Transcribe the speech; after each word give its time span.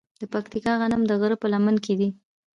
د 0.21 0.23
پکتیا 0.33 0.73
غنم 0.81 1.01
د 1.07 1.11
غره 1.21 1.37
په 1.41 1.47
لمن 1.53 1.75
کې 1.85 1.93
دي. 1.99 2.09